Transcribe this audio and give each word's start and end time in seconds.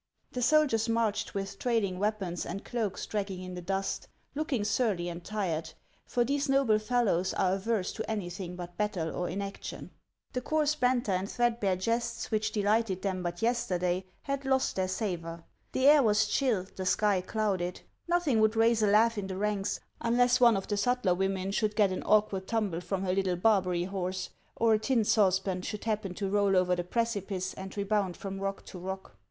The 0.31 0.41
soldiers 0.41 0.89
marched 0.89 1.33
witli 1.33 1.59
trailing 1.59 1.99
weapons 1.99 2.43
and 2.43 2.65
cloaks 2.65 3.05
dragging 3.05 3.43
in 3.43 3.53
the 3.53 3.61
dust, 3.61 4.07
looking 4.33 4.63
surly 4.63 5.09
and 5.09 5.23
tired, 5.23 5.73
for 6.07 6.25
these 6.25 6.49
noble 6.49 6.79
fellows 6.79 7.35
are 7.35 7.53
averse 7.53 7.91
to 7.91 8.09
anything 8.09 8.55
but 8.55 8.75
battle 8.77 9.15
or 9.15 9.29
inaction. 9.29 9.91
The 10.33 10.41
coarse 10.41 10.73
banter 10.73 11.11
and 11.11 11.29
threadbare 11.29 11.75
jests 11.75 12.31
which 12.31 12.51
delighted 12.51 13.03
them 13.03 13.21
but 13.21 13.43
yesterday 13.43 14.05
had 14.23 14.43
lost 14.43 14.75
their 14.75 14.87
savor. 14.87 15.43
The 15.71 15.85
air 15.87 16.01
was 16.01 16.21
HANS 16.21 16.29
OF 16.29 16.33
ICELAND. 16.33 16.67
331 16.67 16.67
chill, 16.67 16.75
the 16.77 16.89
sky 16.89 17.21
clouded. 17.71 17.81
Nothing 18.07 18.39
would 18.39 18.55
raise 18.55 18.81
a 18.81 18.87
laugh 18.87 19.19
in 19.19 19.27
the 19.27 19.37
ranks, 19.37 19.79
unless 19.99 20.39
one 20.39 20.57
of 20.57 20.67
the 20.67 20.77
sutler 20.77 21.13
women 21.13 21.51
should 21.51 21.75
get 21.75 21.91
an 21.91 22.01
awkward 22.07 22.47
tumble 22.47 22.81
from 22.81 23.03
her 23.03 23.13
little 23.13 23.37
Barbaiy 23.37 23.85
horse, 23.85 24.31
or 24.55 24.73
a 24.73 24.79
tin 24.79 25.03
saucepan 25.03 25.61
should 25.61 25.83
happen 25.83 26.15
to 26.15 26.27
roll 26.27 26.57
over 26.57 26.75
the 26.75 26.83
precipice 26.83 27.53
and 27.53 27.77
rebound 27.77 28.17
from 28.17 28.39
rock 28.39 28.65
to 28.65 28.79
rock. 28.79 29.15